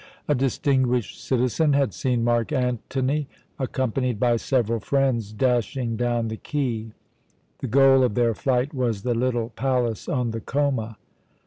A 0.27 0.33
distinguished 0.33 1.23
citizen 1.23 1.73
had 1.73 1.93
seen 1.93 2.23
Mark 2.23 2.51
Antony, 2.51 3.27
accompanied 3.59 4.19
by 4.19 4.35
several 4.37 4.79
friends, 4.79 5.31
dashing 5.31 5.95
down 5.95 6.27
the 6.27 6.37
quay. 6.37 6.87
The 7.59 7.67
goal 7.67 8.01
of 8.03 8.15
their 8.15 8.33
flight 8.33 8.73
was 8.73 9.03
the 9.03 9.13
little 9.13 9.49
palace 9.49 10.09
on 10.09 10.31
the 10.31 10.41
Choma. 10.41 10.97